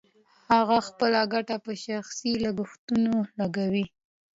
[0.53, 3.85] هغه خپله ګټه په شخصي لګښتونو لګوي